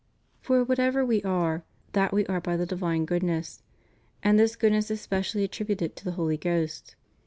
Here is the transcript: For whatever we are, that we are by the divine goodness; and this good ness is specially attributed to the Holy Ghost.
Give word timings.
For 0.39 0.63
whatever 0.63 1.05
we 1.05 1.21
are, 1.21 1.63
that 1.91 2.11
we 2.11 2.25
are 2.25 2.41
by 2.41 2.57
the 2.57 2.65
divine 2.65 3.05
goodness; 3.05 3.61
and 4.23 4.39
this 4.39 4.55
good 4.55 4.71
ness 4.71 4.89
is 4.89 4.99
specially 4.99 5.43
attributed 5.43 5.95
to 5.95 6.05
the 6.05 6.13
Holy 6.13 6.37
Ghost. 6.37 6.95